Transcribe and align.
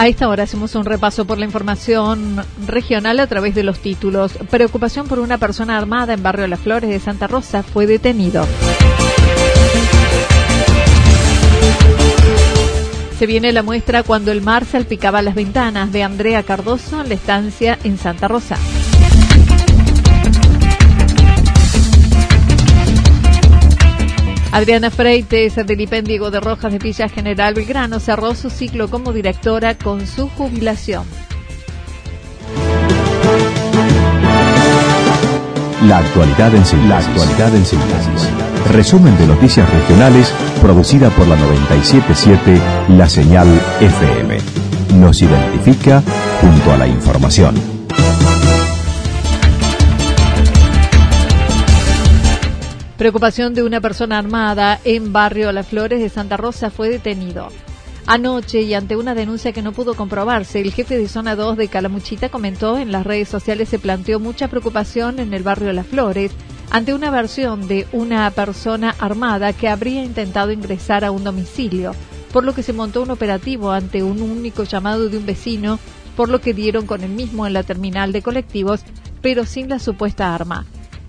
A 0.00 0.06
esta 0.06 0.28
hora 0.28 0.44
hacemos 0.44 0.76
un 0.76 0.84
repaso 0.84 1.24
por 1.24 1.38
la 1.38 1.44
información 1.44 2.36
regional 2.68 3.18
a 3.18 3.26
través 3.26 3.56
de 3.56 3.64
los 3.64 3.80
títulos. 3.80 4.38
Preocupación 4.48 5.08
por 5.08 5.18
una 5.18 5.38
persona 5.38 5.76
armada 5.76 6.14
en 6.14 6.22
Barrio 6.22 6.46
Las 6.46 6.60
Flores 6.60 6.88
de 6.88 7.00
Santa 7.00 7.26
Rosa 7.26 7.64
fue 7.64 7.88
detenido. 7.88 8.46
Se 13.18 13.26
viene 13.26 13.52
la 13.52 13.64
muestra 13.64 14.04
cuando 14.04 14.30
el 14.30 14.40
mar 14.40 14.64
salpicaba 14.66 15.20
las 15.20 15.34
ventanas 15.34 15.90
de 15.90 16.04
Andrea 16.04 16.44
Cardoso 16.44 17.00
en 17.00 17.08
la 17.08 17.14
estancia 17.14 17.76
en 17.82 17.98
Santa 17.98 18.28
Rosa. 18.28 18.56
Adriana 24.50 24.90
Freites, 24.90 25.56
del 25.56 25.80
IPEN 25.80 26.04
Diego 26.04 26.30
de 26.30 26.40
Rojas 26.40 26.72
de 26.72 26.78
Villa 26.78 27.08
General 27.08 27.52
Belgrano, 27.54 28.00
cerró 28.00 28.34
su 28.34 28.48
ciclo 28.48 28.88
como 28.88 29.12
directora 29.12 29.76
con 29.76 30.06
su 30.06 30.28
jubilación. 30.30 31.04
La 35.86 35.98
actualidad 35.98 36.54
en 36.54 36.64
síntesis. 36.64 36.88
La 36.88 36.98
actualidad 36.98 37.54
en 37.54 37.64
síntesis. 37.64 38.28
Resumen 38.72 39.16
de 39.18 39.26
noticias 39.26 39.70
regionales 39.70 40.32
producida 40.60 41.10
por 41.10 41.26
la 41.28 41.36
977 41.36 42.60
La 42.96 43.08
Señal 43.08 43.48
FM. 43.80 44.38
Nos 44.98 45.22
identifica 45.22 46.02
junto 46.40 46.72
a 46.72 46.78
la 46.78 46.86
información. 46.86 47.77
Preocupación 52.98 53.54
de 53.54 53.62
una 53.62 53.80
persona 53.80 54.18
armada 54.18 54.80
en 54.82 55.12
barrio 55.12 55.52
Las 55.52 55.68
Flores 55.68 56.00
de 56.00 56.08
Santa 56.08 56.36
Rosa 56.36 56.68
fue 56.68 56.88
detenido. 56.88 57.46
Anoche 58.06 58.62
y 58.62 58.74
ante 58.74 58.96
una 58.96 59.14
denuncia 59.14 59.52
que 59.52 59.62
no 59.62 59.70
pudo 59.70 59.94
comprobarse, 59.94 60.60
el 60.60 60.72
jefe 60.72 60.98
de 60.98 61.06
zona 61.06 61.36
2 61.36 61.56
de 61.56 61.68
Calamuchita 61.68 62.28
comentó 62.28 62.76
en 62.76 62.90
las 62.90 63.06
redes 63.06 63.28
sociales 63.28 63.68
se 63.68 63.78
planteó 63.78 64.18
mucha 64.18 64.48
preocupación 64.48 65.20
en 65.20 65.32
el 65.32 65.44
barrio 65.44 65.72
Las 65.72 65.86
Flores 65.86 66.32
ante 66.70 66.92
una 66.92 67.12
versión 67.12 67.68
de 67.68 67.86
una 67.92 68.28
persona 68.32 68.96
armada 68.98 69.52
que 69.52 69.68
habría 69.68 70.02
intentado 70.02 70.50
ingresar 70.50 71.04
a 71.04 71.12
un 71.12 71.22
domicilio, 71.22 71.92
por 72.32 72.42
lo 72.42 72.52
que 72.52 72.64
se 72.64 72.72
montó 72.72 73.02
un 73.02 73.12
operativo 73.12 73.70
ante 73.70 74.02
un 74.02 74.20
único 74.20 74.64
llamado 74.64 75.08
de 75.08 75.18
un 75.18 75.24
vecino, 75.24 75.78
por 76.16 76.28
lo 76.28 76.40
que 76.40 76.52
dieron 76.52 76.84
con 76.84 77.04
el 77.04 77.10
mismo 77.10 77.46
en 77.46 77.52
la 77.52 77.62
terminal 77.62 78.10
de 78.10 78.22
colectivos, 78.22 78.80
pero 79.22 79.46
sin 79.46 79.68
la 79.68 79.78
supuesta 79.78 80.34
arma. 80.34 80.66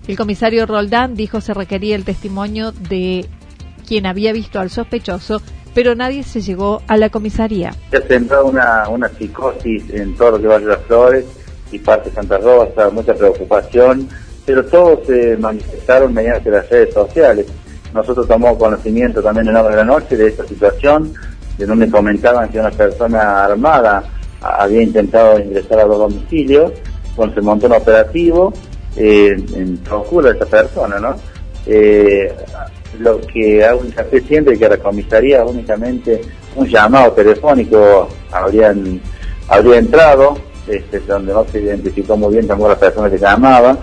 El 0.08 0.16
comisario 0.16 0.66
Roldán 0.66 1.14
dijo 1.14 1.40
se 1.40 1.54
requería 1.54 1.94
el 1.94 2.04
testimonio 2.04 2.72
de 2.72 3.26
quien 3.86 4.06
había 4.06 4.32
visto 4.32 4.60
al 4.60 4.70
sospechoso, 4.70 5.42
pero 5.74 5.94
nadie 5.94 6.22
se 6.22 6.40
llegó 6.40 6.82
a 6.88 6.96
la 6.96 7.10
comisaría. 7.10 7.74
Se 7.90 7.98
ha 7.98 8.02
centrado 8.02 8.46
una, 8.46 8.88
una 8.88 9.08
psicosis 9.08 9.90
en 9.90 10.16
todo 10.16 10.32
lo 10.32 10.40
que 10.40 10.46
va 10.46 10.58
las 10.58 10.80
flores 10.82 11.24
y 11.70 11.78
parte 11.78 12.10
de 12.10 12.16
Santa 12.16 12.38
Rosa, 12.38 12.90
mucha 12.90 13.14
preocupación, 13.14 14.08
pero 14.44 14.64
todos 14.64 15.06
se 15.06 15.36
manifestaron 15.36 16.12
mediante 16.12 16.50
las 16.50 16.68
redes 16.68 16.92
sociales. 16.94 17.46
Nosotros 17.94 18.26
tomamos 18.26 18.58
conocimiento 18.58 19.22
también 19.22 19.48
en 19.48 19.54
la 19.54 19.62
hora 19.62 19.70
de 19.70 19.76
la 19.76 19.84
noche 19.84 20.16
de 20.16 20.28
esta 20.28 20.46
situación, 20.46 21.12
de 21.58 21.66
donde 21.66 21.90
comentaban 21.90 22.48
que 22.48 22.58
una 22.58 22.70
persona 22.70 23.44
armada 23.44 24.04
había 24.40 24.82
intentado 24.82 25.38
ingresar 25.38 25.80
a 25.80 25.84
los 25.84 25.98
domicilios, 25.98 26.72
cuando 27.14 27.34
se 27.34 27.40
montó 27.42 27.66
un 27.66 27.74
operativo 27.74 28.52
eh, 28.96 29.36
en 29.54 29.76
procura 29.78 30.30
de 30.30 30.36
esa 30.36 30.46
persona, 30.46 30.98
¿no? 30.98 31.14
Eh, 31.66 32.32
lo 32.98 33.20
que 33.20 33.64
hago 33.64 33.84
hincapié 33.84 34.20
siempre 34.22 34.58
que 34.58 34.66
a 34.66 34.70
la 34.70 34.76
comisaría 34.78 35.44
únicamente 35.44 36.20
un 36.56 36.66
llamado 36.66 37.12
telefónico 37.12 38.08
habrían, 38.32 39.00
habría 39.48 39.78
entrado, 39.78 40.36
este, 40.66 41.00
donde 41.00 41.32
no 41.32 41.44
se 41.44 41.60
identificó 41.60 42.16
muy 42.16 42.32
bien 42.34 42.48
tampoco 42.48 42.70
la 42.70 42.78
persona 42.78 43.10
que 43.10 43.18
llamaba. 43.18 43.76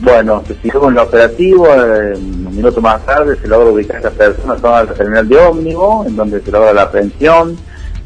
Bueno, 0.00 0.42
se 0.46 0.54
fijó 0.54 0.88
en 0.88 0.94
el 0.94 0.98
operativo, 0.98 1.68
un 1.68 2.56
minuto 2.56 2.80
más 2.80 3.04
tarde 3.04 3.36
se 3.36 3.46
logra 3.46 3.70
ubicar 3.70 3.96
a 3.96 4.00
esa 4.00 4.10
persona 4.10 4.56
toda 4.56 4.84
la 4.84 4.94
terminal 4.94 5.28
de 5.28 5.36
ómnibus, 5.36 6.06
en 6.06 6.16
donde 6.16 6.40
se 6.40 6.50
logra 6.50 6.72
la 6.72 6.82
aprehensión, 6.82 7.56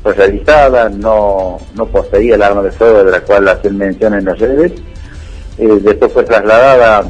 fue 0.03 0.12
realizada, 0.12 0.88
no, 0.88 1.59
no 1.75 1.87
poseía 1.87 2.34
el 2.34 2.43
arma 2.43 2.62
de 2.62 2.72
fuego 2.72 3.05
de 3.05 3.12
la 3.12 3.21
cual 3.21 3.49
hacen 3.49 3.78
mención 3.78 4.15
en 4.15 4.25
las 4.25 4.38
redes 4.38 4.72
eh, 5.59 5.79
después 5.83 6.13
fue 6.13 6.25
trasladada 6.25 7.05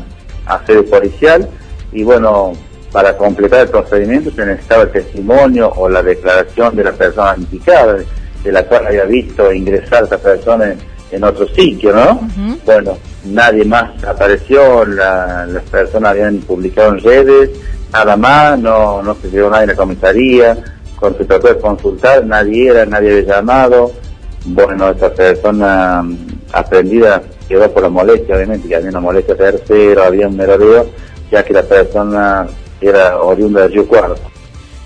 a 0.47 0.67
sede 0.67 0.83
policial 0.83 1.49
y 1.93 2.03
bueno, 2.03 2.53
para 2.93 3.17
completar 3.17 3.63
el 3.63 3.69
procedimiento 3.69 4.31
se 4.31 4.47
necesitaba 4.47 4.83
el 4.83 4.93
testimonio 4.93 5.73
o 5.77 5.89
la 5.89 6.03
declaración 6.03 6.77
de 6.77 6.85
la 6.85 6.93
persona 6.93 7.35
indicada, 7.37 7.97
de 8.43 8.53
la 8.53 8.65
cual 8.65 8.87
había 8.87 9.05
visto 9.05 9.53
ingresar 9.53 10.05
esa 10.05 10.19
persona 10.19 10.75
en, 11.11 11.25
otro 11.25 11.47
sitio, 11.49 11.93
¿no? 11.93 12.29
Bueno, 12.67 12.99
nadie 13.25 13.65
más 13.65 14.03
apareció, 14.05 14.85
las 14.85 15.63
personas 15.71 16.11
habían 16.11 16.39
publicado 16.39 16.91
en 16.91 17.01
redes, 17.01 17.51
nada 17.93 18.17
más, 18.17 18.59
no, 18.59 19.01
no 19.01 19.15
se 19.15 19.31
llegó 19.31 19.49
nadie 19.49 19.63
en 19.63 19.71
la 19.71 19.77
comisaría, 19.77 20.57
cuando 20.99 21.19
se 21.19 21.25
trató 21.25 21.49
de 21.49 21.59
consultar, 21.59 22.27
nadie 22.27 22.69
era, 22.69 22.85
nadie 22.85 23.11
había 23.11 23.37
llamado, 23.37 23.93
bueno, 24.47 24.91
esa 24.91 25.13
persona 25.13 26.05
aprendida 26.53 27.23
quedó 27.49 27.71
por 27.71 27.83
la 27.83 27.89
molestia, 27.89 28.37
obviamente, 28.37 28.69
que 28.69 28.77
había 28.77 28.91
una 28.91 29.01
molestia 29.01 29.37
tercera, 29.37 30.07
había 30.07 30.29
un 30.29 30.37
merodeo, 30.37 30.87
ya 31.31 31.45
que 31.45 31.53
la 31.53 31.63
persona 31.63 32.47
era 32.81 33.21
oriunda 33.21 33.63
de 33.63 33.69
Río 33.69 33.87
Cuarto. 33.87 34.21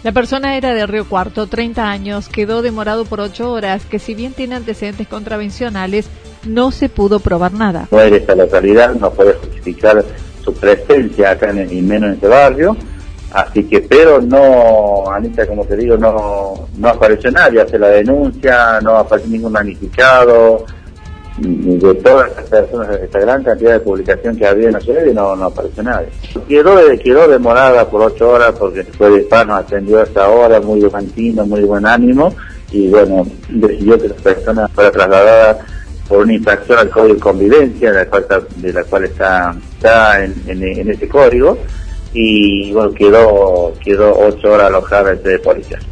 La 0.05 0.13
persona 0.13 0.57
era 0.57 0.75
de 0.75 0.87
Río 0.87 1.09
Cuarto, 1.09 1.49
30 1.49 1.91
años, 1.91 2.29
quedó 2.29 2.63
demorado 2.63 3.05
por 3.05 3.21
8 3.21 3.51
horas, 3.51 3.85
que 3.85 3.99
si 3.99 4.15
bien 4.15 4.33
tiene 4.33 4.55
antecedentes 4.55 5.09
contravencionales, 5.09 6.09
no 6.47 6.71
se 6.71 6.89
pudo 6.89 7.19
probar 7.19 7.53
nada. 7.53 7.89
No 7.91 8.01
era 8.01 8.17
esta 8.17 8.37
localidad, 8.37 8.95
no 8.95 9.11
puede 9.11 9.35
justificar 9.35 10.05
su 10.45 10.55
presencia 10.55 11.33
acá 11.33 11.51
en, 11.51 11.73
y 11.73 11.83
menos 11.83 12.09
en 12.09 12.15
este 12.15 12.29
barrio, 12.29 12.77
así 13.33 13.65
que, 13.65 13.81
pero 13.81 14.21
no, 14.21 15.11
Anita, 15.11 15.47
como 15.47 15.65
te 15.65 15.77
digo, 15.77 15.97
no, 15.97 16.69
no 16.77 16.89
apareció 16.89 17.33
nadie, 17.33 17.61
hace 17.61 17.79
la 17.79 17.89
denuncia, 17.89 18.81
no 18.81 18.97
apareció 18.97 19.31
ningún 19.33 19.53
magnificado, 19.53 20.65
de 21.41 21.95
todas 21.95 22.31
las 22.35 22.45
personas, 22.49 22.91
esta 23.01 23.21
gran 23.21 23.45
cantidad 23.45 23.73
de 23.73 23.81
publicación 23.81 24.37
que 24.37 24.47
había 24.47 24.69
en 24.69 24.75
la 24.75 24.81
ciudad 24.81 25.05
y 25.05 25.15
no, 25.15 25.37
no 25.37 25.47
apareció 25.47 25.83
nadie. 25.83 26.09
Quedó, 26.49 26.77
quedó 27.03 27.29
demorada 27.29 27.89
por 27.89 28.03
ocho 28.03 28.31
horas 28.31 28.55
porque 28.59 28.85
fue 28.85 29.11
de 29.11 29.23
hispano, 29.23 29.55
atendió 29.55 30.01
hasta 30.01 30.25
ahora, 30.25 30.61
muy 30.61 30.81
buen 30.81 31.13
muy 31.49 31.63
buen 31.63 31.87
ánimo 31.87 32.35
y 32.71 32.89
bueno, 32.89 33.27
decidió 33.49 33.99
que 33.99 34.09
la 34.09 34.15
persona 34.15 34.69
fuera 34.69 34.91
trasladada 34.91 35.59
por 36.09 36.19
una 36.21 36.35
infracción 36.35 36.79
al 36.79 36.91
código 36.91 37.15
de 37.15 37.21
convivencia, 37.21 37.93
de 37.93 37.99
la 37.99 38.07
cual, 38.07 38.27
de 38.57 38.73
la 38.73 38.85
cual 38.85 39.05
está, 39.05 39.55
está 39.77 40.25
en, 40.25 40.35
en, 40.47 40.91
ese 40.91 41.09
código 41.09 41.59
y 42.13 42.73
bueno, 42.73 42.93
quedó, 42.93 43.73
quedó 43.83 44.19
ocho 44.19 44.53
horas 44.53 44.69
alojada 44.69 45.13
en 45.13 45.23
sede 45.23 45.39
policial. 45.39 45.83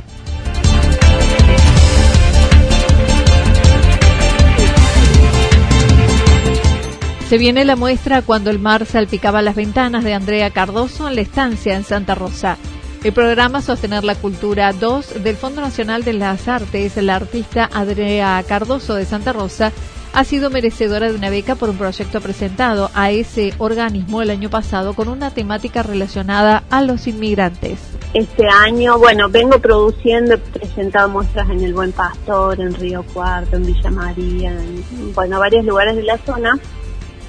Se 7.28 7.38
viene 7.38 7.64
la 7.64 7.75
muestra 7.75 8.23
cuando 8.23 8.50
el 8.50 8.61
mar 8.61 8.87
salpicaba 8.87 9.43
las 9.43 9.56
ventanas 9.56 10.05
de 10.05 10.14
Andrea 10.14 10.50
Cardoso 10.50 11.08
en 11.08 11.17
la 11.17 11.23
estancia 11.23 11.75
en 11.75 11.82
Santa 11.82 12.14
Rosa. 12.14 12.56
El 13.02 13.12
programa 13.12 13.62
Sostener 13.62 14.05
la 14.05 14.14
Cultura 14.14 14.73
2 14.73 15.25
del 15.25 15.34
Fondo 15.34 15.61
Nacional 15.61 16.05
de 16.05 16.12
las 16.12 16.46
Artes, 16.46 16.96
la 16.99 17.17
artista 17.17 17.69
Andrea 17.73 18.40
Cardoso 18.46 18.94
de 18.94 19.05
Santa 19.05 19.32
Rosa, 19.32 19.73
ha 20.12 20.23
sido 20.23 20.50
merecedora 20.50 21.11
de 21.11 21.17
una 21.17 21.28
beca 21.28 21.56
por 21.56 21.69
un 21.69 21.76
proyecto 21.76 22.20
presentado 22.20 22.90
a 22.94 23.11
ese 23.11 23.55
organismo 23.58 24.23
el 24.23 24.31
año 24.31 24.49
pasado 24.49 24.94
con 24.94 25.08
una 25.08 25.32
temática 25.32 25.82
relacionada 25.82 26.62
a 26.70 26.81
los 26.81 27.08
inmigrantes. 27.08 27.81
Este 28.14 28.44
año, 28.49 28.99
bueno, 28.99 29.28
vengo 29.28 29.58
produciendo, 29.58 30.34
he 30.34 30.38
presentado 30.38 31.08
muestras 31.08 31.50
en 31.50 31.64
El 31.64 31.75
Buen 31.75 31.90
Pastor, 31.90 32.61
en 32.61 32.73
Río 32.73 33.05
Cuarto, 33.12 33.56
en 33.56 33.67
Villa 33.67 33.90
María, 33.90 34.52
en, 34.52 35.12
bueno, 35.12 35.40
varios 35.40 35.64
lugares 35.64 35.96
de 35.96 36.05
la 36.05 36.19
zona 36.19 36.58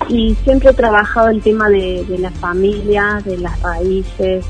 y 0.10 0.36
siempre 0.44 0.70
he 0.70 0.74
trabajado 0.74 1.30
el 1.30 1.42
tema 1.42 1.70
de, 1.70 2.06
la 2.20 2.32
familia, 2.32 3.22
de 3.24 3.38
las 3.38 3.62
raíces, 3.62 4.46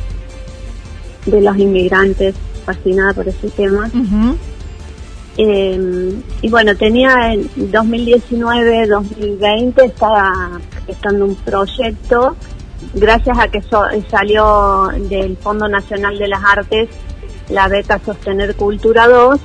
de 1.25 1.41
los 1.41 1.57
inmigrantes, 1.57 2.35
fascinada 2.65 3.13
por 3.13 3.27
ese 3.27 3.49
tema. 3.49 3.89
Em, 5.37 6.21
y 6.41 6.49
bueno, 6.49 6.75
tenía 6.75 7.33
en 7.33 7.49
2019, 7.71 8.87
2020, 8.87 9.85
estaba 9.85 10.59
estando 10.87 11.25
un 11.25 11.35
proyecto, 11.35 12.35
gracias 12.93 13.37
a 13.37 13.47
que 13.47 13.61
salió 14.09 14.89
del 15.09 15.37
Fondo 15.37 15.67
Nacional 15.67 16.17
de 16.17 16.27
las 16.27 16.43
Artes 16.43 16.89
la 17.49 17.67
beca 17.67 17.99
Sostener 18.03 18.55
Cultura 18.55 19.07
2, 19.07 19.39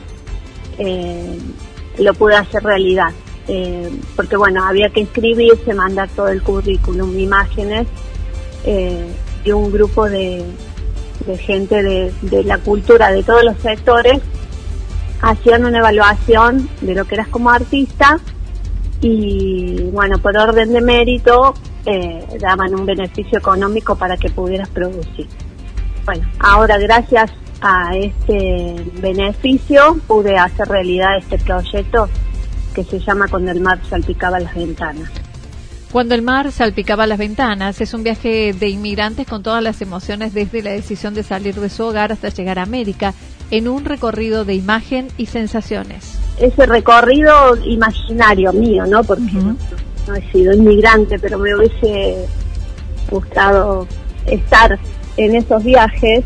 eh, 0.79 1.39
lo 1.99 2.15
pude 2.15 2.37
hacer 2.37 2.63
realidad. 2.63 3.11
Eh, 3.49 3.91
porque 4.15 4.37
bueno, 4.37 4.65
había 4.65 4.89
que 4.91 5.01
inscribirse, 5.01 5.75
mandar 5.75 6.09
todo 6.11 6.29
el 6.29 6.43
currículum, 6.43 7.19
imágenes, 7.19 7.87
eh, 8.65 9.07
y 9.45 9.51
un 9.51 9.73
grupo 9.73 10.09
de, 10.09 10.45
gente 11.41 11.83
de, 11.83 12.45
la 12.45 12.59
cultura 12.59 13.11
de 13.11 13.23
todos 13.23 13.45
los 13.45 13.57
sectores 13.59 14.21
hacían 15.21 15.65
una 15.65 15.79
evaluación 15.79 16.69
de 16.81 16.95
lo 16.95 17.05
que 17.05 17.15
eras 17.15 17.29
como 17.29 17.51
artista 17.51 18.19
y 19.01 19.85
bueno, 19.93 20.19
por 20.19 20.37
orden 20.37 20.73
de 20.73 20.81
mérito 20.81 21.55
eh, 21.87 22.25
daban 22.41 22.75
un 22.75 22.87
beneficio 22.87 23.39
económico 23.39 23.97
para 23.97 24.17
que 24.17 24.31
pudieras 24.31 24.69
producir. 24.69 25.27
Bueno, 26.05 26.29
ahora 26.39 26.79
gracias 26.79 27.33
a 27.61 27.97
este 27.97 28.77
beneficio 29.01 29.99
pude 30.07 30.37
hacer 30.37 30.69
realidad 30.69 31.17
este 31.17 31.39
proyecto 31.39 32.09
que 32.73 32.85
se 32.85 32.99
llama 32.99 33.29
Cuando 33.29 33.51
el 33.51 33.61
mar 33.61 33.81
salpicaba 33.89 34.41
las 34.41 34.55
ventanas. 34.55 35.11
Cuando 35.93 36.15
el 36.15 36.23
mar 36.23 36.51
salpicaba 36.53 37.07
las 37.07 37.19
ventanas 37.19 37.81
es 37.83 37.93
un 37.93 38.03
viaje 38.03 38.55
de 38.55 38.69
inmigrantes 38.71 39.27
con 39.27 39.43
todas 39.43 39.63
las 39.63 39.83
emociones 39.83 40.33
desde 40.33 40.63
la 40.63 40.71
decisión 40.71 41.13
de 41.13 41.23
salir 41.23 41.55
de 41.55 41.69
su 41.69 41.85
hogar 41.85 42.13
hasta 42.13 42.31
llegar 42.31 42.59
a 42.59 42.63
América 42.63 43.13
en 43.51 43.69
un 43.69 43.85
recorrido 43.85 44.47
de 44.47 44.55
imagen 44.55 45.09
y 45.19 45.27
sensaciones. 45.27 46.19
Ese 46.41 46.65
recorrido 46.65 47.57
imaginario 47.67 48.55
mío, 48.55 48.87
¿no? 48.87 49.05
Porque 49.05 49.33
no, 49.33 50.15
he 50.15 50.33
sido 50.33 50.55
inmigrante, 50.55 51.19
pero 51.19 51.39
me 51.39 51.55
hubiese 51.55 52.27
gustado 53.11 53.87
estar 54.25 54.79
en 55.19 55.37
esos 55.37 55.63
viajes. 55.63 56.25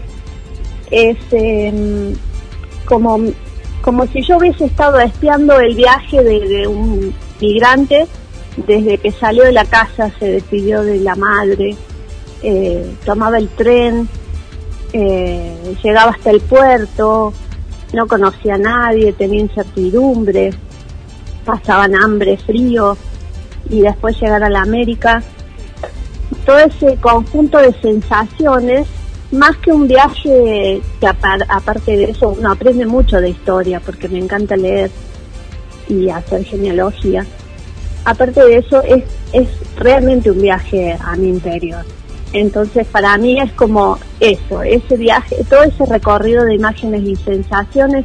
Es 0.93 1.17
em, 1.33 2.15
como 2.85 3.19
como 3.83 4.07
si 4.07 4.23
yo 4.23 4.39
hubiese 4.39 4.65
estado 4.65 4.99
espiando 5.01 5.59
el 5.61 5.75
viaje 5.75 6.23
de, 6.23 6.67
un 6.67 7.15
migrante 7.41 8.07
desde 8.67 8.99
que 8.99 9.13
salió 9.13 9.45
de 9.45 9.53
la 9.53 9.65
casa, 9.65 10.11
se 10.19 10.27
despidió 10.33 10.83
de 10.83 10.99
la 10.99 11.15
madre, 11.15 11.77
eh, 12.43 12.95
tomaba 13.05 13.39
el 13.39 13.49
tren, 13.49 14.09
eh, 14.93 15.77
llegaba 15.83 16.13
hasta 16.13 16.31
el 16.31 16.41
puerto, 16.41 17.33
no 17.93 18.07
conocía 18.07 18.55
a 18.55 18.59
nadie, 18.59 19.13
tenía 19.13 19.41
incertidumbre, 19.41 20.51
pasaban 21.45 21.95
hambre, 21.95 22.37
frío, 22.39 22.97
y 23.69 23.81
después 23.81 24.21
llegar 24.21 24.43
a 24.43 24.51
la 24.51 24.63
América. 24.63 25.23
Todo 26.45 26.59
ese 26.59 26.97
conjunto 26.97 27.59
de 27.59 27.73
sensaciones 27.81 28.87
más 29.33 29.57
que 29.57 29.73
un 29.73 29.89
viaje 29.89 30.81
que 31.01 31.07
aparte 31.07 31.97
de 31.97 32.05
eso 32.05 32.31
uno 32.39 32.53
aprende 32.53 32.87
mucho 32.87 33.21
de 33.21 33.31
historia 33.31 33.81
porque 33.81 34.09
me 34.09 34.19
encanta 34.19 34.57
leer 34.57 34.91
y 35.89 36.09
hacer 36.09 36.45
genealogía. 36.45 37.27
Aparte 38.05 38.45
de 38.45 38.59
eso 38.59 38.83
es, 38.83 39.05
es 39.33 39.49
realmente 39.77 40.31
un 40.31 40.41
viaje 40.41 40.97
a 41.01 41.17
mi 41.17 41.29
interior. 41.29 41.85
Entonces 42.33 42.87
para 42.87 43.17
mí 43.19 43.41
es 43.41 43.53
como 43.53 43.99
eso, 44.21 44.63
ese 44.63 44.97
viaje, 44.97 45.37
todo 45.49 45.63
ese 45.65 45.87
recorrido 45.87 46.45
de 46.45 46.55
imágenes 46.55 47.03
y 47.03 47.17
sensaciones, 47.17 48.05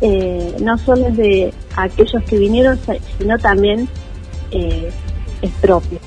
eh, 0.00 0.56
no 0.60 0.76
solo 0.76 1.08
es 1.08 1.16
de 1.16 1.54
aquellos 1.76 2.22
que 2.24 2.36
vinieron, 2.36 2.78
sino 3.18 3.38
también 3.38 3.88
eh, 4.50 4.90
es 5.40 5.50
propio. 5.60 5.98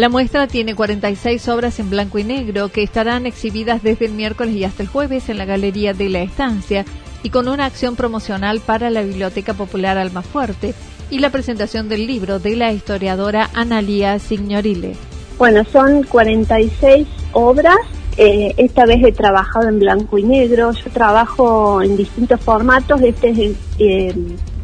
La 0.00 0.08
muestra 0.08 0.46
tiene 0.46 0.74
46 0.74 1.46
obras 1.50 1.78
en 1.78 1.90
blanco 1.90 2.18
y 2.18 2.24
negro 2.24 2.70
que 2.70 2.82
estarán 2.82 3.26
exhibidas 3.26 3.82
desde 3.82 4.06
el 4.06 4.12
miércoles 4.12 4.54
y 4.54 4.64
hasta 4.64 4.82
el 4.82 4.88
jueves 4.88 5.28
en 5.28 5.36
la 5.36 5.44
Galería 5.44 5.92
de 5.92 6.08
la 6.08 6.22
Estancia 6.22 6.86
y 7.22 7.28
con 7.28 7.48
una 7.48 7.66
acción 7.66 7.96
promocional 7.96 8.60
para 8.60 8.88
la 8.88 9.02
Biblioteca 9.02 9.52
Popular 9.52 9.98
Almafuerte 9.98 10.72
y 11.10 11.18
la 11.18 11.28
presentación 11.28 11.90
del 11.90 12.06
libro 12.06 12.38
de 12.38 12.56
la 12.56 12.72
historiadora 12.72 13.50
Analía 13.52 14.18
Signorile. 14.18 14.94
Bueno, 15.36 15.64
son 15.70 16.04
46 16.04 17.06
obras. 17.32 17.76
Eh, 18.16 18.54
esta 18.56 18.86
vez 18.86 19.04
he 19.04 19.12
trabajado 19.12 19.68
en 19.68 19.80
blanco 19.80 20.16
y 20.16 20.22
negro. 20.22 20.72
Yo 20.72 20.90
trabajo 20.92 21.82
en 21.82 21.98
distintos 21.98 22.40
formatos. 22.40 23.02
Este 23.02 23.28
es, 23.28 23.54
eh, 23.78 24.14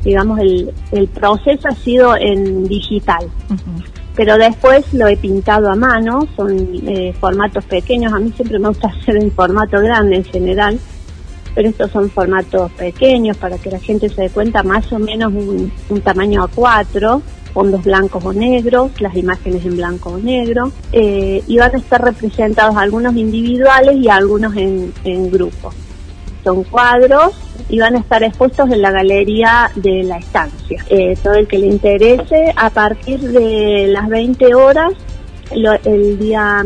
digamos, 0.02 0.40
el, 0.40 1.08
proceso 1.08 1.68
ha 1.68 1.74
sido 1.74 2.16
en 2.16 2.66
digital 2.66 3.30
pero 4.16 4.38
después 4.38 4.92
lo 4.94 5.06
he 5.06 5.16
pintado 5.16 5.70
a 5.70 5.76
mano, 5.76 6.26
son 6.34 6.56
eh, 6.86 7.14
formatos 7.20 7.64
pequeños, 7.64 8.12
a 8.12 8.18
mí 8.18 8.32
siempre 8.34 8.58
me 8.58 8.68
gusta 8.68 8.88
hacer 9.00 9.16
en 9.16 9.30
formato 9.30 9.78
grande 9.80 10.16
en 10.16 10.24
general, 10.24 10.78
pero 11.54 11.68
estos 11.68 11.90
son 11.90 12.10
formatos 12.10 12.72
pequeños 12.72 13.36
para 13.36 13.58
que 13.58 13.70
la 13.70 13.78
gente 13.78 14.08
se 14.08 14.22
dé 14.22 14.30
cuenta 14.30 14.62
más 14.62 14.90
o 14.92 14.98
menos 14.98 15.32
un, 15.32 16.00
tamaño 16.02 16.42
a 16.42 16.48
cuatro, 16.48 17.22
fondos 17.52 17.84
blancos 17.84 18.24
o 18.24 18.32
negros, 18.32 18.90
las 19.00 19.14
imágenes 19.16 19.64
en 19.64 19.76
blanco 19.76 20.10
o 20.10 20.18
negro, 20.18 20.72
eh, 20.92 21.42
y 21.46 21.58
van 21.58 21.74
a 21.74 21.78
estar 21.78 22.02
representados 22.02 22.76
algunos 22.76 23.14
individuales 23.16 23.96
y 23.96 24.08
algunos 24.08 24.56
en, 24.56 24.92
en 25.04 25.30
grupo. 25.30 25.72
Son 26.46 26.62
cuadros 26.62 27.34
y 27.68 27.80
van 27.80 27.96
a 27.96 27.98
estar 27.98 28.22
expuestos 28.22 28.70
en 28.70 28.80
la 28.80 28.92
galería 28.92 29.72
de 29.74 30.04
la 30.04 30.18
estancia. 30.18 30.84
Eh, 30.88 31.18
todo 31.20 31.34
el 31.34 31.48
que 31.48 31.58
le 31.58 31.66
interese, 31.66 32.54
a 32.54 32.70
partir 32.70 33.18
de 33.18 33.88
las 33.88 34.08
20 34.08 34.54
horas, 34.54 34.92
el 35.50 36.18
día 36.20 36.64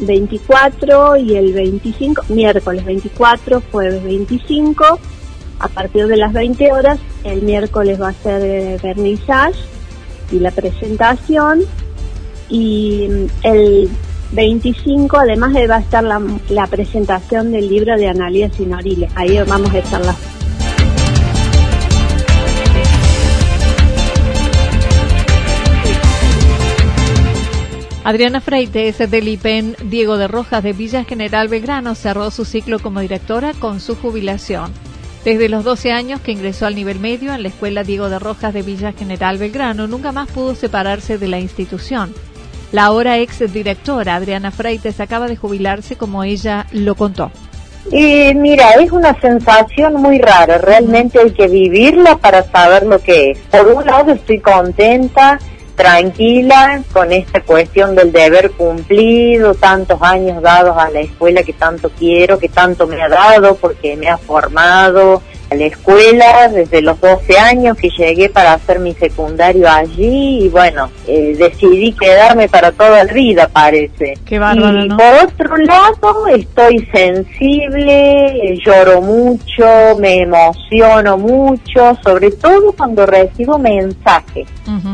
24 0.00 1.12
mm, 1.12 1.28
y 1.28 1.36
el 1.36 1.52
25, 1.52 2.22
miércoles 2.30 2.86
24, 2.86 3.62
jueves 3.70 4.02
25, 4.02 4.98
a 5.58 5.68
partir 5.68 6.06
de 6.06 6.16
las 6.16 6.32
20 6.32 6.72
horas, 6.72 6.98
el 7.22 7.42
miércoles 7.42 8.00
va 8.00 8.08
a 8.08 8.12
ser 8.14 8.40
eh, 8.42 8.80
vernissage 8.82 9.58
y 10.32 10.38
la 10.38 10.52
presentación 10.52 11.64
y 12.48 13.08
mm, 13.10 13.26
el 13.42 13.90
25 14.32 15.16
además 15.16 15.54
va 15.54 15.76
a 15.76 15.80
estar 15.80 16.04
la, 16.04 16.66
presentación 16.66 17.52
del 17.52 17.68
libro 17.68 17.96
de 17.96 18.08
Analia 18.08 18.50
Sinorile. 18.50 19.08
Ahí 19.14 19.38
vamos 19.46 19.72
a 19.72 19.78
estar 19.78 20.02
Adriana 28.04 28.40
Freites 28.40 28.98
del 29.10 29.28
IPEN 29.28 29.76
Diego 29.84 30.16
de 30.16 30.28
Rojas 30.28 30.62
de 30.62 30.72
Villa 30.72 31.04
General 31.04 31.48
Belgrano 31.48 31.94
cerró 31.94 32.30
su 32.30 32.46
ciclo 32.46 32.78
como 32.78 33.00
directora 33.00 33.52
con 33.52 33.80
su 33.80 33.96
jubilación. 33.96 34.72
Desde 35.24 35.50
los 35.50 35.64
12 35.64 35.92
años 35.92 36.20
que 36.22 36.32
ingresó 36.32 36.64
al 36.64 36.74
nivel 36.74 37.00
medio 37.00 37.34
en 37.34 37.42
la 37.42 37.48
Escuela 37.48 37.84
Diego 37.84 38.08
de 38.08 38.18
Rojas 38.18 38.54
de 38.54 38.62
Villa 38.62 38.92
General 38.92 39.36
Belgrano, 39.36 39.86
nunca 39.86 40.12
más 40.12 40.30
pudo 40.30 40.54
separarse 40.54 41.18
de 41.18 41.28
la 41.28 41.38
institución. 41.38 42.14
La 42.72 42.84
ahora 42.84 43.18
ex 43.18 43.52
directora 43.52 44.16
Adriana 44.16 44.50
Freites 44.50 45.00
acaba 45.00 45.26
de 45.26 45.36
jubilarse 45.36 45.96
como 45.96 46.24
ella 46.24 46.66
lo 46.72 46.94
contó. 46.94 47.30
Y 47.90 48.34
mira, 48.34 48.72
es 48.72 48.92
una 48.92 49.18
sensación 49.18 49.94
muy 49.94 50.18
rara, 50.18 50.58
realmente 50.58 51.18
hay 51.18 51.30
que 51.30 51.48
vivirla 51.48 52.16
para 52.18 52.42
saber 52.42 52.84
lo 52.84 53.00
que 53.00 53.30
es. 53.30 53.38
Por 53.38 53.66
un 53.68 53.86
lado 53.86 54.12
estoy 54.12 54.40
contenta, 54.40 55.38
tranquila 55.74 56.82
con 56.92 57.12
esta 57.12 57.40
cuestión 57.40 57.94
del 57.94 58.12
deber 58.12 58.50
cumplido, 58.50 59.54
tantos 59.54 60.02
años 60.02 60.42
dados 60.42 60.76
a 60.76 60.90
la 60.90 61.00
escuela 61.00 61.42
que 61.44 61.54
tanto 61.54 61.90
quiero, 61.96 62.38
que 62.38 62.48
tanto 62.48 62.86
me 62.86 63.00
ha 63.00 63.08
dado 63.08 63.54
porque 63.54 63.96
me 63.96 64.08
ha 64.08 64.18
formado, 64.18 65.22
a 65.50 65.54
la 65.54 65.64
escuela 65.64 66.48
desde 66.48 66.82
los 66.82 67.00
12 67.00 67.38
años 67.38 67.76
que 67.76 67.88
llegué 67.90 68.28
para 68.28 68.52
hacer 68.54 68.78
mi 68.80 68.92
secundario 68.94 69.68
allí 69.68 70.44
y 70.44 70.48
bueno, 70.48 70.90
eh, 71.06 71.34
decidí 71.38 71.92
quedarme 71.92 72.48
para 72.48 72.72
toda 72.72 73.04
la 73.04 73.12
vida, 73.12 73.48
parece. 73.48 74.14
Qué 74.26 74.38
bárbaro, 74.38 74.84
y 74.84 74.88
¿no? 74.88 74.96
por 74.96 75.14
otro 75.24 75.56
lado, 75.56 76.26
estoy 76.28 76.86
sensible, 76.92 78.58
lloro 78.64 79.00
mucho, 79.02 79.64
me 79.98 80.22
emociono 80.22 81.16
mucho, 81.18 81.96
sobre 82.02 82.30
todo 82.32 82.72
cuando 82.72 83.06
recibo 83.06 83.58
mensajes. 83.58 84.46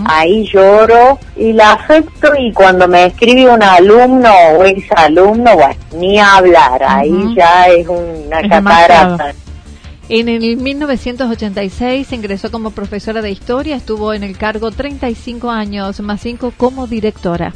Ahí 0.06 0.46
lloro 0.52 1.18
y 1.36 1.52
la 1.52 1.72
afecto 1.72 2.30
y 2.38 2.52
cuando 2.52 2.86
me 2.86 3.06
escribe 3.06 3.50
un 3.50 3.60
alumno 3.62 4.30
o 4.56 4.64
ex 4.64 4.84
alumno, 4.92 5.54
bueno, 5.56 5.74
ni 5.96 6.18
hablar, 6.20 6.80
ahí 6.86 7.34
ya 7.36 7.66
es 7.66 7.86
una 7.88 8.38
Es 8.40 8.48
catarata. 8.48 9.00
demasiado. 9.10 9.43
En 10.08 10.28
el 10.28 10.58
1986 10.58 12.12
ingresó 12.12 12.50
como 12.50 12.72
profesora 12.72 13.22
de 13.22 13.30
historia, 13.30 13.76
estuvo 13.76 14.12
en 14.12 14.22
el 14.22 14.36
cargo 14.36 14.70
35 14.70 15.50
años, 15.50 16.00
más 16.00 16.20
5 16.20 16.52
como 16.58 16.86
directora. 16.86 17.54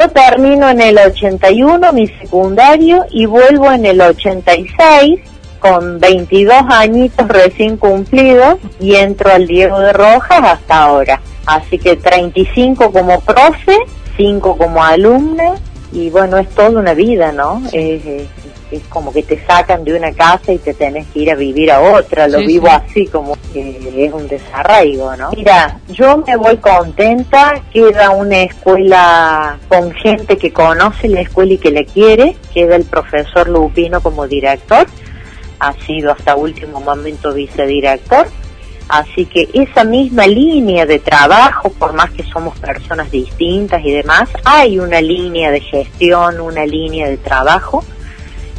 Yo 0.00 0.08
termino 0.08 0.68
en 0.68 0.80
el 0.80 0.98
81 0.98 1.92
mi 1.92 2.08
secundario 2.08 3.04
y 3.10 3.26
vuelvo 3.26 3.70
en 3.70 3.86
el 3.86 4.00
86 4.00 5.20
con 5.60 6.00
22 6.00 6.54
añitos 6.70 7.28
recién 7.28 7.76
cumplidos 7.76 8.58
y 8.80 8.96
entro 8.96 9.32
al 9.32 9.46
Diego 9.46 9.78
de 9.78 9.92
Rojas 9.92 10.40
hasta 10.42 10.82
ahora. 10.82 11.20
Así 11.46 11.78
que 11.78 11.96
35 11.96 12.92
como 12.92 13.20
profe, 13.20 13.76
5 14.16 14.56
como 14.56 14.82
alumna 14.82 15.54
y 15.92 16.10
bueno, 16.10 16.36
es 16.38 16.48
toda 16.50 16.80
una 16.80 16.94
vida, 16.94 17.32
¿no? 17.32 17.62
Es, 17.72 18.02
es- 18.70 18.82
como 18.88 19.12
que 19.12 19.22
te 19.22 19.38
sacan 19.46 19.84
de 19.84 19.94
una 19.94 20.12
casa 20.12 20.52
y 20.52 20.58
te 20.58 20.74
tenés 20.74 21.06
que 21.08 21.20
ir 21.20 21.30
a 21.30 21.34
vivir 21.34 21.70
a 21.70 21.80
otra, 21.80 22.28
lo 22.28 22.38
Sí, 22.40 22.46
vivo 22.46 22.66
sí. 22.68 22.72
así 22.72 23.06
como 23.06 23.36
que 23.52 24.04
es 24.06 24.12
un 24.12 24.28
desarraigo, 24.28 25.16
¿no? 25.16 25.30
Mira, 25.36 25.78
yo 25.88 26.18
me 26.26 26.36
voy 26.36 26.56
contenta, 26.58 27.62
queda 27.72 28.10
una 28.10 28.42
escuela 28.42 29.58
con 29.68 29.92
gente 29.92 30.36
que 30.36 30.52
conoce 30.52 31.08
la 31.08 31.20
escuela 31.22 31.54
y 31.54 31.58
que 31.58 31.70
la 31.70 31.84
quiere, 31.84 32.36
queda 32.52 32.76
el 32.76 32.84
profesor 32.84 33.48
Lupino 33.48 34.00
como 34.00 34.26
director, 34.26 34.86
ha 35.60 35.72
sido 35.86 36.12
hasta 36.12 36.36
último 36.36 36.80
momento 36.80 37.32
vicedirector, 37.32 38.28
así 38.88 39.26
que 39.26 39.48
esa 39.54 39.84
misma 39.84 40.26
línea 40.26 40.86
de 40.86 40.98
trabajo, 40.98 41.70
por 41.70 41.92
más 41.94 42.10
que 42.10 42.22
somos 42.24 42.56
personas 42.58 43.10
distintas 43.10 43.82
y 43.84 43.90
demás, 43.92 44.28
hay 44.44 44.78
una 44.78 45.00
línea 45.00 45.50
de 45.50 45.60
gestión, 45.60 46.40
una 46.40 46.64
línea 46.64 47.08
de 47.08 47.16
trabajo, 47.16 47.84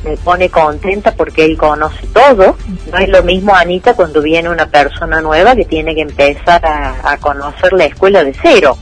me 0.04 0.18
pone 0.18 0.50
contenta 0.50 1.14
porque 1.14 1.46
él 1.46 1.58
conoce 1.58 2.08
todo. 2.08 2.58
No 2.92 2.98
es 2.98 3.10
lo 3.10 3.24
mismo, 3.24 3.56
Anita, 3.56 3.94
cuando 3.94 4.22
viene 4.22 4.50
una 4.50 4.68
persona 4.68 5.22
nueva 5.22 5.56
que 5.56 5.66
tiene 5.66 5.96
que 5.96 6.02
empezar 6.02 6.66
a, 6.66 7.12
a 7.12 7.18
conocer 7.18 7.74
la 7.74 7.86
escuela 7.86 8.24
de 8.24 8.34
cero. 8.42 8.78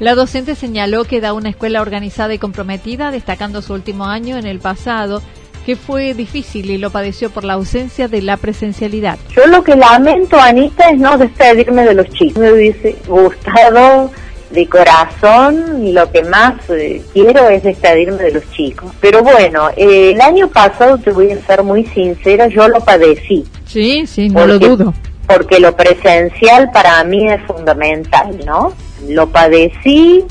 La 0.00 0.14
docente 0.14 0.54
señaló 0.54 1.04
que 1.04 1.20
da 1.20 1.32
una 1.32 1.50
escuela 1.50 1.80
organizada 1.80 2.34
y 2.34 2.38
comprometida, 2.38 3.10
destacando 3.10 3.62
su 3.62 3.74
último 3.74 4.06
año 4.06 4.36
en 4.36 4.46
el 4.46 4.58
pasado, 4.58 5.22
que 5.64 5.76
fue 5.76 6.14
difícil 6.14 6.70
y 6.70 6.78
lo 6.78 6.90
padeció 6.90 7.30
por 7.30 7.44
la 7.44 7.54
ausencia 7.54 8.08
de 8.08 8.20
la 8.20 8.36
presencialidad. 8.36 9.18
Yo 9.34 9.46
lo 9.46 9.62
que 9.64 9.76
lamento, 9.76 10.38
Anita, 10.38 10.90
es 10.90 10.98
no 10.98 11.16
despedirme 11.16 11.84
de 11.84 11.94
los 11.94 12.08
chicos. 12.10 12.42
Me 12.42 12.52
hubiese 12.52 12.96
gustado 13.06 14.10
de 14.54 14.68
corazón, 14.68 15.92
lo 15.92 16.10
que 16.10 16.22
más 16.22 16.54
eh, 16.70 17.02
quiero 17.12 17.48
es 17.48 17.62
despedirme 17.62 18.22
de 18.22 18.32
los 18.32 18.50
chicos. 18.52 18.92
Pero 19.00 19.22
bueno, 19.22 19.68
eh, 19.76 20.12
el 20.14 20.20
año 20.20 20.48
pasado, 20.48 20.96
te 20.98 21.10
voy 21.10 21.32
a 21.32 21.46
ser 21.46 21.62
muy 21.62 21.84
sincera, 21.86 22.46
yo 22.46 22.68
lo 22.68 22.80
padecí. 22.80 23.44
Sí, 23.66 24.06
sí, 24.06 24.28
no 24.28 24.46
lo 24.46 24.58
dudo. 24.58 24.94
porque 25.26 25.58
lo 25.58 25.76
presencial 25.76 26.70
para 26.70 27.02
mí 27.04 27.28
es 27.30 27.42
fundamental, 27.46 28.38
¿no? 28.46 28.72
Lo 29.08 29.28
padecí, 29.28 30.24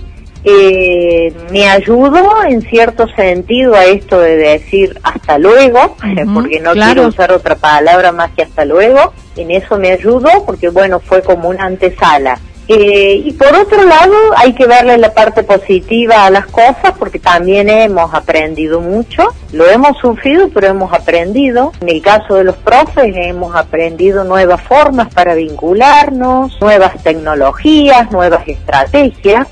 eh, 0.45 1.33
me 1.51 1.69
ayudó 1.69 2.43
en 2.43 2.61
cierto 2.63 3.07
sentido 3.15 3.75
a 3.75 3.85
esto 3.85 4.19
de 4.19 4.35
decir 4.35 4.99
hasta 5.03 5.37
luego, 5.37 5.95
porque 6.33 6.59
no 6.59 6.71
claro. 6.71 6.93
quiero 6.93 7.07
usar 7.07 7.31
otra 7.31 7.55
palabra 7.55 8.11
más 8.11 8.31
que 8.31 8.43
hasta 8.43 8.65
luego, 8.65 9.13
en 9.37 9.51
eso 9.51 9.77
me 9.77 9.91
ayudó 9.91 10.29
porque 10.45 10.69
bueno, 10.69 10.99
fue 10.99 11.21
como 11.21 11.49
una 11.49 11.65
antesala. 11.65 12.39
Eh, 12.67 13.21
y 13.25 13.33
por 13.33 13.53
otro 13.53 13.83
lado, 13.83 14.15
hay 14.37 14.53
que 14.53 14.65
verle 14.65 14.97
la 14.97 15.13
parte 15.13 15.43
positiva 15.43 16.25
a 16.25 16.29
las 16.29 16.45
cosas 16.45 16.93
porque 16.97 17.19
también 17.19 17.69
hemos 17.69 18.13
aprendido 18.13 18.79
mucho. 18.79 19.27
Lo 19.51 19.67
hemos 19.69 19.97
sufrido, 19.97 20.49
pero 20.49 20.67
hemos 20.67 20.93
aprendido. 20.93 21.73
En 21.81 21.89
el 21.89 22.01
caso 22.01 22.35
de 22.35 22.45
los 22.45 22.55
profes, 22.55 23.13
hemos 23.15 23.55
aprendido 23.55 24.23
nuevas 24.23 24.61
formas 24.61 25.13
para 25.13 25.35
vincularnos, 25.35 26.57
nuevas 26.61 27.03
tecnologías, 27.03 28.11
nuevas 28.11 28.47
estrategias. 28.47 29.47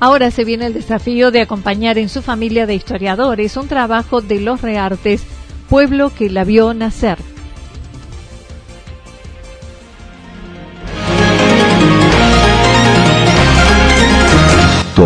Ahora 0.00 0.30
se 0.30 0.44
viene 0.44 0.66
el 0.66 0.74
desafío 0.74 1.30
de 1.30 1.40
acompañar 1.40 1.98
en 1.98 2.08
su 2.08 2.22
familia 2.22 2.66
de 2.66 2.74
historiadores 2.74 3.56
un 3.56 3.68
trabajo 3.68 4.20
de 4.20 4.40
los 4.40 4.60
Reartes, 4.60 5.22
pueblo 5.68 6.10
que 6.10 6.30
la 6.30 6.44
vio 6.44 6.72
nacer. 6.74 7.18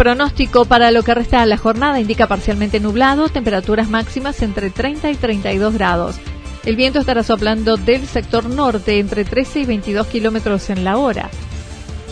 Pronóstico 0.00 0.64
para 0.64 0.92
lo 0.92 1.02
que 1.02 1.12
resta 1.12 1.40
de 1.40 1.46
la 1.46 1.58
jornada 1.58 2.00
indica 2.00 2.26
parcialmente 2.26 2.80
nublado, 2.80 3.28
temperaturas 3.28 3.90
máximas 3.90 4.40
entre 4.40 4.70
30 4.70 5.10
y 5.10 5.14
32 5.14 5.74
grados. 5.74 6.16
El 6.64 6.76
viento 6.76 7.00
estará 7.00 7.22
soplando 7.22 7.76
del 7.76 8.06
sector 8.06 8.46
norte 8.46 8.98
entre 8.98 9.26
13 9.26 9.60
y 9.60 9.64
22 9.66 10.06
kilómetros 10.06 10.70
en 10.70 10.84
la 10.84 10.96
hora. 10.96 11.28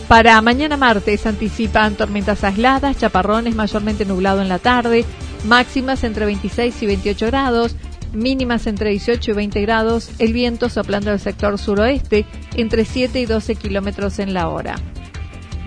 Para 0.06 0.38
mañana 0.42 0.76
martes 0.76 1.24
anticipan 1.24 1.94
tormentas 1.94 2.44
aisladas, 2.44 2.98
chaparrones 2.98 3.54
mayormente 3.54 4.04
nublado 4.04 4.42
en 4.42 4.50
la 4.50 4.58
tarde, 4.58 5.06
máximas 5.46 6.04
entre 6.04 6.26
26 6.26 6.82
y 6.82 6.86
28 6.86 7.26
grados, 7.28 7.74
mínimas 8.12 8.66
entre 8.66 8.90
18 8.90 9.30
y 9.30 9.34
20 9.34 9.62
grados, 9.62 10.10
el 10.18 10.34
viento 10.34 10.68
soplando 10.68 11.08
del 11.08 11.20
sector 11.20 11.56
suroeste 11.56 12.26
entre 12.54 12.84
7 12.84 13.18
y 13.18 13.24
12 13.24 13.54
kilómetros 13.54 14.18
en 14.18 14.34
la 14.34 14.50
hora. 14.50 14.74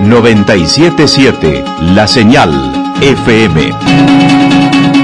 977 0.00 1.64
La 1.94 2.06
Señal 2.06 2.50
FM. 3.00 5.03